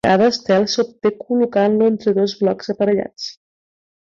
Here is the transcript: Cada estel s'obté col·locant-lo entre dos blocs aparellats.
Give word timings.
Cada 0.07 0.27
estel 0.33 0.63
s'obté 0.75 1.11
col·locant-lo 1.19 1.91
entre 1.93 2.15
dos 2.21 2.35
blocs 2.43 2.73
aparellats. 2.77 3.29